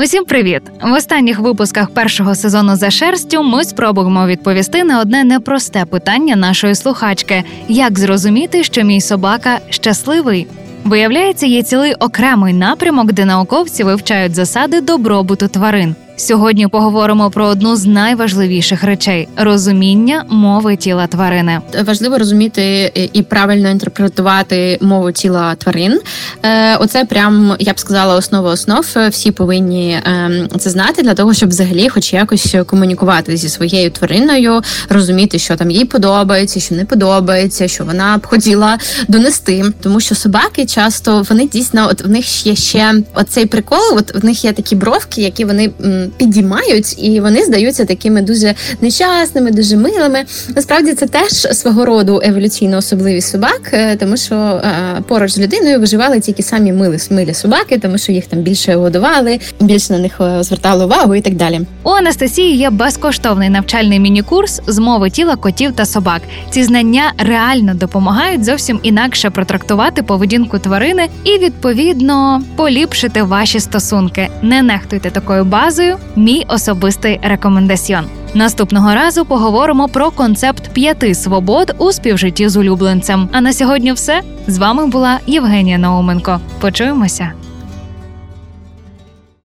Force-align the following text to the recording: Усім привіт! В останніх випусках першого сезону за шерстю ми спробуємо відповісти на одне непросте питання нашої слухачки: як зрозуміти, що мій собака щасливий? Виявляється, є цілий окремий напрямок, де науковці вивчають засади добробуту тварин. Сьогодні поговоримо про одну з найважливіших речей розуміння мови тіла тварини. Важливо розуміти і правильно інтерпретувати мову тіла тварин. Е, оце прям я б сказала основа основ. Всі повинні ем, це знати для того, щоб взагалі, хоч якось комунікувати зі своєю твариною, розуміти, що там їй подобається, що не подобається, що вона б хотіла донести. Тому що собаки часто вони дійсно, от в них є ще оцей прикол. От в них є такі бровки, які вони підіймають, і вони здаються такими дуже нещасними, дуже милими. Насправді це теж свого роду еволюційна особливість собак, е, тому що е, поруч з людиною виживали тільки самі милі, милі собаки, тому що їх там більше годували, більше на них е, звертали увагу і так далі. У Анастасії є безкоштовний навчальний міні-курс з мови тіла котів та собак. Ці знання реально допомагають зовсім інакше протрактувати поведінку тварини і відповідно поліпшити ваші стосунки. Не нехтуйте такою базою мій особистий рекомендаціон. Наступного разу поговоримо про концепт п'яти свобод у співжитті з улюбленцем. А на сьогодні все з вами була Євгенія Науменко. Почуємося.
Усім 0.00 0.24
привіт! 0.24 0.62
В 0.82 0.92
останніх 0.92 1.38
випусках 1.38 1.90
першого 1.90 2.34
сезону 2.34 2.76
за 2.76 2.90
шерстю 2.90 3.42
ми 3.42 3.64
спробуємо 3.64 4.26
відповісти 4.26 4.84
на 4.84 5.00
одне 5.00 5.24
непросте 5.24 5.84
питання 5.84 6.36
нашої 6.36 6.74
слухачки: 6.74 7.44
як 7.68 7.98
зрозуміти, 7.98 8.64
що 8.64 8.82
мій 8.82 9.00
собака 9.00 9.58
щасливий? 9.70 10.46
Виявляється, 10.84 11.46
є 11.46 11.62
цілий 11.62 11.94
окремий 11.94 12.54
напрямок, 12.54 13.12
де 13.12 13.24
науковці 13.24 13.84
вивчають 13.84 14.34
засади 14.34 14.80
добробуту 14.80 15.48
тварин. 15.48 15.94
Сьогодні 16.18 16.68
поговоримо 16.68 17.30
про 17.30 17.46
одну 17.46 17.76
з 17.76 17.86
найважливіших 17.86 18.84
речей 18.84 19.28
розуміння 19.36 20.24
мови 20.28 20.76
тіла 20.76 21.06
тварини. 21.06 21.60
Важливо 21.86 22.18
розуміти 22.18 22.92
і 23.12 23.22
правильно 23.22 23.70
інтерпретувати 23.70 24.78
мову 24.80 25.12
тіла 25.12 25.54
тварин. 25.54 26.00
Е, 26.42 26.76
оце 26.76 27.04
прям 27.04 27.56
я 27.58 27.72
б 27.72 27.80
сказала 27.80 28.14
основа 28.14 28.50
основ. 28.50 28.96
Всі 29.10 29.30
повинні 29.30 30.00
ем, 30.04 30.48
це 30.58 30.70
знати 30.70 31.02
для 31.02 31.14
того, 31.14 31.34
щоб 31.34 31.48
взагалі, 31.48 31.88
хоч 31.88 32.12
якось 32.12 32.56
комунікувати 32.66 33.36
зі 33.36 33.48
своєю 33.48 33.90
твариною, 33.90 34.60
розуміти, 34.88 35.38
що 35.38 35.56
там 35.56 35.70
їй 35.70 35.84
подобається, 35.84 36.60
що 36.60 36.74
не 36.74 36.84
подобається, 36.84 37.68
що 37.68 37.84
вона 37.84 38.16
б 38.16 38.26
хотіла 38.26 38.78
донести. 39.08 39.64
Тому 39.80 40.00
що 40.00 40.14
собаки 40.14 40.66
часто 40.66 41.26
вони 41.30 41.48
дійсно, 41.48 41.88
от 41.90 42.04
в 42.04 42.08
них 42.08 42.46
є 42.46 42.54
ще 42.56 42.94
оцей 43.14 43.46
прикол. 43.46 43.78
От 43.92 44.14
в 44.14 44.24
них 44.24 44.44
є 44.44 44.52
такі 44.52 44.76
бровки, 44.76 45.20
які 45.20 45.44
вони 45.44 45.70
підіймають, 46.16 47.04
і 47.04 47.20
вони 47.20 47.44
здаються 47.44 47.84
такими 47.84 48.22
дуже 48.22 48.54
нещасними, 48.80 49.50
дуже 49.50 49.76
милими. 49.76 50.24
Насправді 50.56 50.94
це 50.94 51.06
теж 51.06 51.32
свого 51.32 51.84
роду 51.84 52.20
еволюційна 52.24 52.78
особливість 52.78 53.30
собак, 53.30 53.60
е, 53.72 53.96
тому 53.96 54.16
що 54.16 54.34
е, 54.34 54.62
поруч 55.08 55.30
з 55.30 55.38
людиною 55.38 55.80
виживали 55.80 56.20
тільки 56.20 56.42
самі 56.42 56.72
милі, 56.72 56.98
милі 57.10 57.34
собаки, 57.34 57.78
тому 57.78 57.98
що 57.98 58.12
їх 58.12 58.26
там 58.26 58.38
більше 58.38 58.74
годували, 58.74 59.38
більше 59.60 59.92
на 59.92 59.98
них 59.98 60.20
е, 60.20 60.42
звертали 60.42 60.84
увагу 60.84 61.14
і 61.14 61.20
так 61.20 61.34
далі. 61.34 61.60
У 61.82 61.90
Анастасії 61.90 62.56
є 62.56 62.70
безкоштовний 62.70 63.48
навчальний 63.48 64.00
міні-курс 64.00 64.60
з 64.66 64.78
мови 64.78 65.10
тіла 65.10 65.36
котів 65.36 65.72
та 65.72 65.86
собак. 65.86 66.22
Ці 66.50 66.64
знання 66.64 67.12
реально 67.18 67.74
допомагають 67.74 68.44
зовсім 68.44 68.80
інакше 68.82 69.30
протрактувати 69.30 70.02
поведінку 70.02 70.58
тварини 70.58 71.08
і 71.24 71.38
відповідно 71.38 72.42
поліпшити 72.56 73.22
ваші 73.22 73.60
стосунки. 73.60 74.28
Не 74.42 74.62
нехтуйте 74.62 75.10
такою 75.10 75.44
базою 75.44 75.96
мій 76.16 76.44
особистий 76.48 77.20
рекомендаціон. 77.22 78.04
Наступного 78.34 78.94
разу 78.94 79.24
поговоримо 79.24 79.88
про 79.88 80.10
концепт 80.10 80.70
п'яти 80.72 81.14
свобод 81.14 81.74
у 81.78 81.92
співжитті 81.92 82.48
з 82.48 82.56
улюбленцем. 82.56 83.28
А 83.32 83.40
на 83.40 83.52
сьогодні 83.52 83.92
все 83.92 84.20
з 84.46 84.58
вами 84.58 84.86
була 84.86 85.18
Євгенія 85.26 85.78
Науменко. 85.78 86.40
Почуємося. 86.60 87.37